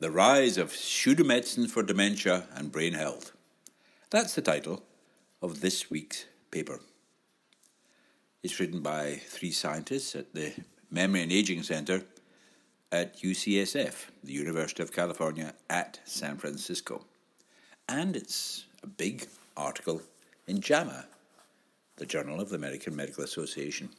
[0.00, 3.32] The Rise of Pseudomedicine for Dementia and Brain Health.
[4.08, 4.82] That's the title
[5.42, 6.80] of this week's paper.
[8.42, 10.54] It's written by three scientists at the
[10.90, 12.04] Memory and Aging Center
[12.90, 17.04] at UCSF, the University of California at San Francisco.
[17.86, 20.00] And it's a big article
[20.46, 21.04] in JAMA,
[21.96, 23.90] the Journal of the American Medical Association.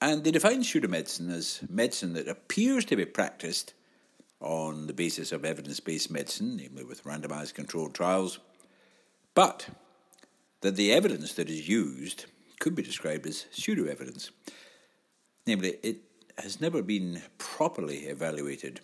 [0.00, 3.74] And they define pseudomedicine as medicine that appears to be practiced
[4.40, 8.38] on the basis of evidence based medicine, namely with randomized controlled trials,
[9.34, 9.68] but
[10.62, 12.26] that the evidence that is used
[12.58, 14.30] could be described as pseudo evidence.
[15.46, 15.98] Namely, it
[16.38, 18.80] has never been properly evaluated.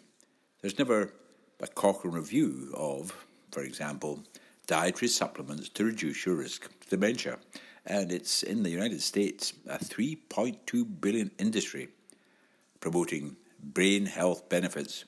[0.61, 1.13] There's never
[1.61, 3.15] a Cochrane review of,
[3.51, 4.23] for example,
[4.67, 7.39] dietary supplements to reduce your risk of dementia.
[7.87, 11.89] And it's in the United States a 3.2 billion industry
[12.81, 15.05] promoting brain health benefits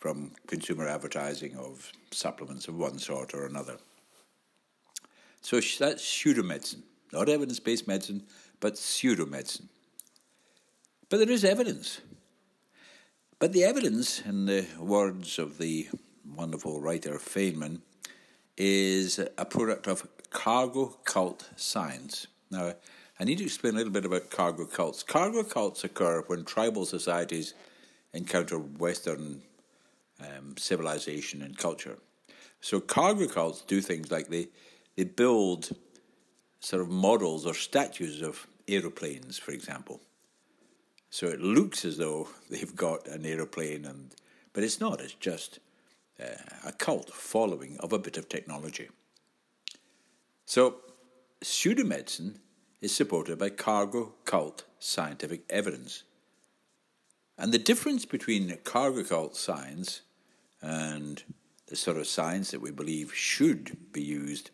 [0.00, 3.76] from consumer advertising of supplements of one sort or another.
[5.42, 8.24] So that's pseudomedicine, not evidence based medicine,
[8.58, 9.68] but pseudomedicine.
[11.08, 12.00] But there is evidence.
[13.38, 15.88] But the evidence, in the words of the
[16.36, 17.80] wonderful writer Feynman,
[18.56, 22.26] is a product of cargo cult science.
[22.50, 22.74] Now,
[23.18, 25.02] I need to explain a little bit about cargo cults.
[25.02, 27.54] Cargo cults occur when tribal societies
[28.12, 29.42] encounter Western
[30.20, 31.98] um, civilization and culture.
[32.60, 34.48] So cargo cults do things like they,
[34.96, 35.70] they build
[36.60, 40.00] sort of models or statues of aeroplanes, for example.
[41.10, 44.14] So it looks as though they've got an aeroplane, and
[44.52, 45.00] but it's not.
[45.00, 45.58] It's just
[46.20, 48.88] uh, a cult following of a bit of technology.
[50.44, 50.76] So
[51.42, 52.36] pseudomedicine
[52.80, 56.02] is supported by cargo cult scientific evidence.
[57.38, 60.02] And the difference between cargo cult science
[60.62, 61.22] and
[61.66, 64.50] the sort of science that we believe should be used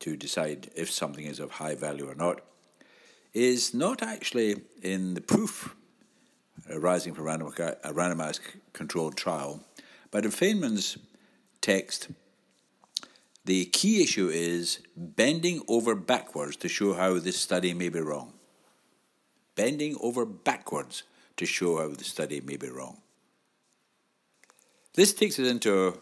[0.00, 2.40] to decide if something is of high value or not
[3.34, 5.74] is not actually in the proof
[6.70, 8.40] arising from random, a randomized
[8.72, 9.64] controlled trial,
[10.10, 10.98] but in Feynman's
[11.60, 12.08] text,
[13.44, 18.34] the key issue is bending over backwards to show how this study may be wrong.
[19.54, 21.04] Bending over backwards
[21.36, 22.98] to show how the study may be wrong.
[24.98, 25.96] This takes us into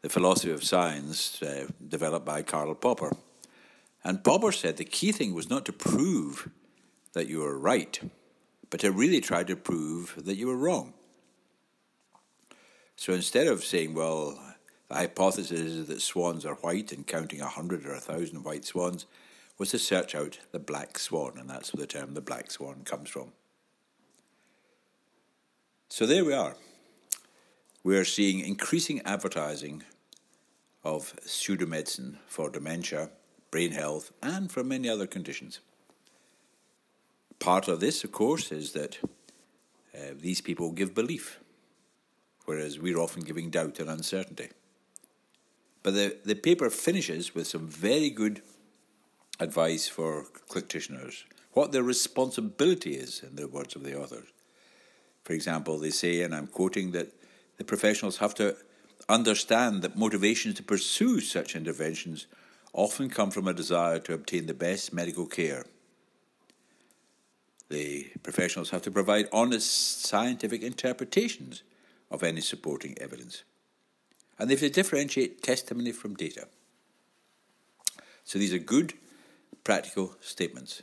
[0.00, 3.14] the philosophy of science uh, developed by Karl Popper.
[4.02, 6.48] And Popper said the key thing was not to prove
[7.12, 8.00] that you were right,
[8.70, 10.94] but to really try to prove that you were wrong.
[12.96, 14.40] So instead of saying, well,
[14.88, 18.64] the hypothesis is that swans are white and counting a hundred or a thousand white
[18.64, 19.04] swans,
[19.58, 22.84] was to search out the black swan, and that's where the term the black swan
[22.86, 23.32] comes from.
[25.90, 26.56] So there we are
[27.84, 29.82] we are seeing increasing advertising
[30.82, 33.10] of pseudomedicine for dementia,
[33.50, 35.60] brain health, and for many other conditions.
[37.38, 38.98] Part of this, of course, is that
[39.94, 41.38] uh, these people give belief,
[42.46, 44.48] whereas we're often giving doubt and uncertainty.
[45.82, 48.40] But the, the paper finishes with some very good
[49.38, 54.28] advice for practitioners, what their responsibility is, in the words of the authors.
[55.22, 57.12] For example, they say, and I'm quoting, that
[57.56, 58.56] the professionals have to
[59.08, 62.26] understand that motivations to pursue such interventions
[62.72, 65.64] often come from a desire to obtain the best medical care.
[67.68, 71.62] The professionals have to provide honest scientific interpretations
[72.10, 73.44] of any supporting evidence.
[74.38, 76.48] And they have to differentiate testimony from data.
[78.24, 78.94] So these are good,
[79.62, 80.82] practical statements.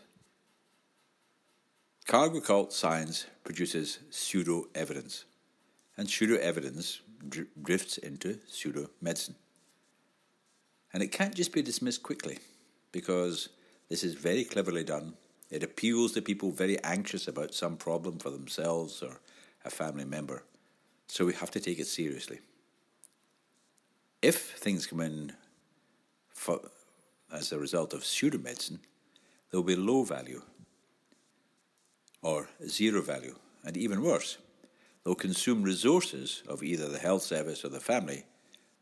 [2.07, 5.25] Cargo cult science produces pseudo evidence
[5.97, 7.01] and pseudo evidence
[7.61, 9.35] drifts into pseudo medicine.
[10.93, 12.39] And it can't just be dismissed quickly
[12.91, 13.49] because
[13.89, 15.13] this is very cleverly done.
[15.49, 19.19] It appeals to people very anxious about some problem for themselves or
[19.63, 20.43] a family member.
[21.07, 22.39] So we have to take it seriously.
[24.21, 25.33] If things come in
[26.29, 26.59] for,
[27.33, 28.79] as a result of pseudo medicine,
[29.49, 30.41] there will be low value.
[32.21, 34.37] or zero value, and even worse,
[35.03, 38.23] they'll consume resources of either the health service or the family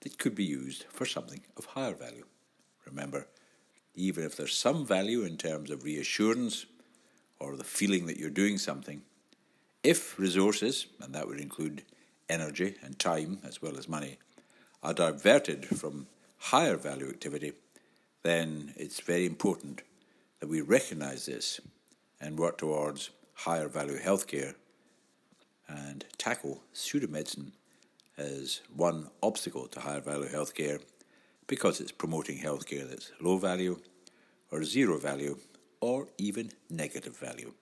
[0.01, 2.25] that could be used for something of higher value.
[2.85, 3.27] Remember,
[3.95, 6.65] even if there's some value in terms of reassurance
[7.39, 9.01] or the feeling that you're doing something,
[9.83, 11.83] if resources, and that would include
[12.29, 14.17] energy and time as well as money,
[14.83, 16.07] are diverted from
[16.37, 17.53] higher value activity,
[18.23, 19.81] then it's very important
[20.39, 21.59] that we recognise this
[22.21, 24.55] and work towards higher value healthcare
[25.69, 27.51] and tackle pseudomedicine
[28.17, 30.81] as one obstacle to higher value healthcare
[31.47, 33.79] because it's promoting healthcare that's low value
[34.51, 35.37] or zero value
[35.79, 37.53] or even negative value.